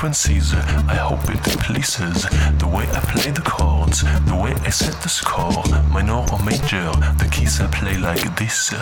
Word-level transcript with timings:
frequencies. 0.00 0.54
I 0.54 0.94
hope 0.94 1.28
it 1.28 1.42
pleases 1.60 2.22
the 2.58 2.66
way 2.66 2.84
I 2.84 3.00
play 3.12 3.32
the 3.32 3.42
chords, 3.42 4.02
the 4.24 4.34
way 4.34 4.54
I 4.64 4.70
set 4.70 4.94
the 5.02 5.10
score. 5.10 5.62
Minor 5.90 6.24
or 6.32 6.42
major, 6.42 6.90
the 7.18 7.28
keys 7.30 7.60
I 7.60 7.66
play 7.66 7.98
like 7.98 8.34
this. 8.38 8.72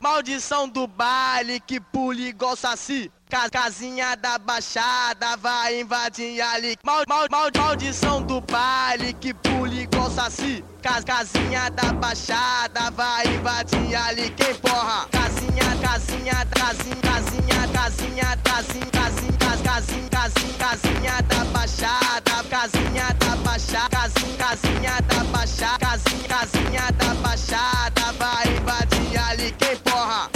Maldição 0.00 0.68
do 0.68 0.86
baile 0.86 1.60
que 1.60 1.80
pula 1.80 2.20
igual 2.20 2.56
saci. 2.56 3.10
Casinha 3.50 4.14
da 4.16 4.38
baixada 4.38 5.36
vai 5.38 5.80
invadir 5.80 6.40
ali. 6.42 6.76
Mal, 6.84 7.02
mal, 7.08 7.26
mal, 7.30 7.48
maldição 7.56 8.22
do 8.22 8.40
baile 8.40 9.14
que 9.14 9.32
pula 9.32 9.74
igual 9.74 10.10
saci. 10.10 10.62
Casinha 10.82 11.70
da 11.70 11.92
baixada 11.94 12.90
vai 12.90 13.26
invadir 13.26 13.94
ali. 13.94 14.30
Quem 14.30 14.54
porra? 14.56 15.08
Casinha, 15.10 15.76
casinha, 15.80 16.46
casinha, 16.46 16.96
casinha, 17.02 17.68
casinha, 17.72 18.36
casinha, 18.36 18.86
casinha, 18.92 19.41
casinha, 19.58 20.08
casinha, 20.08 20.54
casinha 20.58 21.22
da 21.22 21.44
baixada. 21.46 22.32
Casinha 22.50 23.06
da 23.18 23.36
baixada, 23.36 23.88
casinha, 23.88 24.36
casinha 24.36 25.00
da 25.08 25.24
baixada, 25.24 25.78
casinha, 25.78 26.28
casinha 26.28 26.92
da 26.92 27.14
baixada 27.14 28.12
vai 28.18 28.56
invadir 28.56 29.18
ali. 29.18 29.52
Quem 29.52 29.76
porra? 29.78 30.31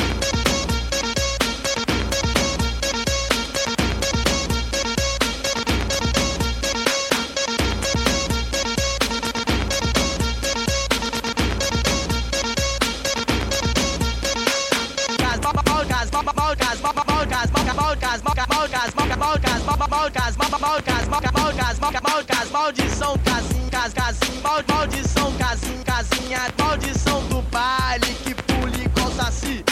Maldição 22.67 23.17
casinha, 23.19 23.71
cas, 23.71 23.93
casinha, 23.93 24.41
mal, 24.43 24.65
maldição 24.69 25.33
casinha, 25.35 25.85
casinha, 25.85 26.41
maldição 26.59 27.21
do 27.29 27.43
baile 27.43 28.15
que 28.25 28.35
pula 28.35 28.77
igual 28.77 29.11
saci. 29.13 29.65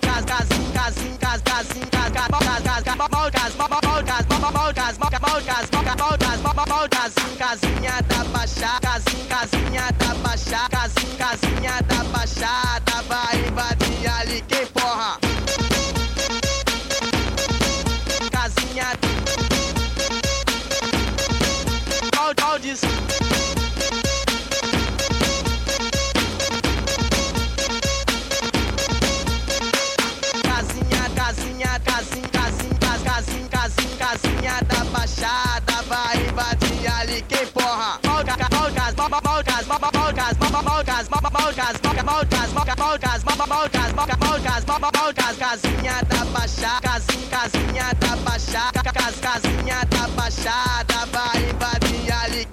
Cas, 0.00 0.24
casinha, 0.24 0.70
casinha, 0.72 1.18
cas, 1.18 1.42
casinha, 1.42 1.86
cas, 1.86 2.10
cas, 2.10 2.28
cas, 2.28 2.62
cas, 2.62 2.82
cas, 2.84 2.96
mal, 2.96 3.30
cas, 3.30 3.54
mal, 3.56 3.68
mal, 3.68 4.04
cas, 4.04 4.26
mal, 4.26 4.40
mal, 4.40 4.74
cas, 4.74 4.98
mal, 4.98 5.10
mal, 5.10 5.42
cas, 5.42 5.70
mal, 5.72 5.82
mal, 5.96 6.18
cas, 6.18 6.40
mal, 6.40 6.66
mal, 6.68 6.88
casinha, 6.88 7.36
casinha 7.36 8.02
da 8.02 8.24
baixada, 8.24 8.80
casinha, 8.80 9.26
casinha 9.26 9.92
da 9.98 10.14
baixada, 10.14 10.68
casinha, 10.68 11.16
casinha 11.16 11.82
da 11.82 12.04
baixada, 12.04 13.02
vai 13.08 13.48
invadir 13.48 13.79
malgas, 41.08 41.80
malgas, 41.82 42.04
malgas, 42.04 42.52
malgas, 42.52 43.24
malgas, 43.24 43.24
malgas, 43.24 44.64
malgas, 44.92 45.36
casinha 45.38 46.02
da 46.08 46.24
baixada, 46.26 46.80
casinha, 46.82 47.26
casinha 47.30 47.94
da 48.00 48.16
baixada, 48.16 48.82
cas, 48.82 49.16
casinha 49.20 49.84
da 49.86 50.08
baixada 50.08 51.06
vai 51.12 51.50
invadir 51.50 52.12
ali 52.12 52.44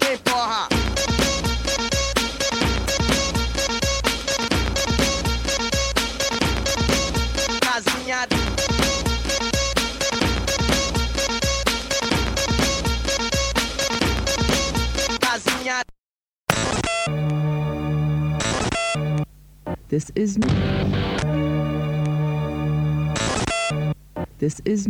This 19.89 20.12
is 20.15 20.38
me. 20.38 20.48
This 24.38 24.60
is 24.65 24.89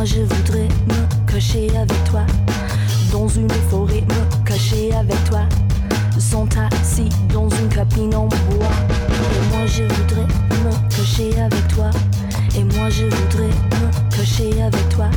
Moi 0.00 0.06
je 0.06 0.22
voudrais 0.22 0.66
me 0.88 1.30
cacher 1.30 1.68
avec 1.76 2.04
toi. 2.04 2.24
Dans 3.12 3.28
une 3.28 3.50
forêt, 3.68 4.00
me 4.00 4.46
cacher 4.46 4.94
avec 4.94 5.22
toi. 5.24 5.42
Sont 6.18 6.48
assis 6.72 7.10
dans 7.30 7.50
une 7.50 7.68
cabine 7.68 8.14
en 8.14 8.26
bois. 8.26 8.72
Et 9.10 9.54
moi 9.54 9.66
je 9.66 9.82
voudrais 9.82 10.26
me 10.64 10.88
cacher 10.88 11.38
avec 11.38 11.68
toi. 11.68 11.90
Et 12.56 12.64
moi 12.64 12.88
je 12.88 13.04
voudrais 13.04 13.48
me 13.48 14.16
cacher 14.16 14.62
avec 14.62 14.88
toi. 14.88 15.10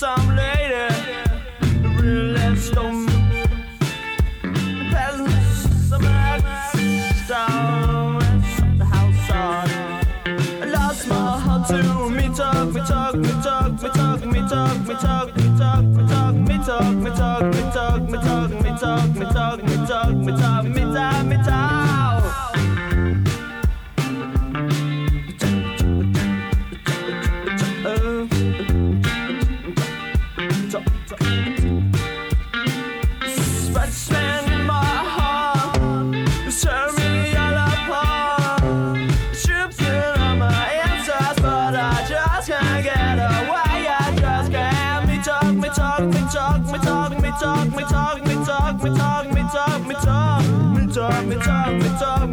сам 0.00 0.39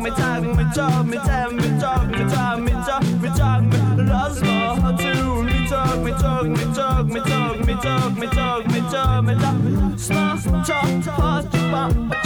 me, 0.10 0.16
tag 0.16 0.44
me, 0.44 0.64
jog 0.74 1.06
me, 1.08 1.18
tag 1.18 1.54
me, 1.54 1.80
jog 1.80 2.10
me, 2.10 2.18
tag 2.30 2.60
me, 2.62 2.72
jog 2.88 3.22
me, 3.22 3.30
jog 3.38 3.64
me, 3.64 4.04
lost 4.04 4.42
my 4.42 4.92
me. 4.92 4.98
to 4.98 5.44
me, 5.44 5.68
jog 5.68 6.04
me, 6.04 6.12
jog 6.12 6.50
me, 6.50 6.64
jog 6.74 7.10
me, 7.10 7.20
jog 7.20 7.66
me, 7.66 7.74
jog 7.84 8.18
me, 8.18 8.28
jog 8.28 8.68
me, 8.68 8.82
jog 8.90 9.26
me, 9.26 9.36
jog 9.36 9.64
me, 9.64 9.98
smart, 9.98 10.44
jog, 10.66 11.04
hard, 11.04 11.52
jog, 11.52 12.17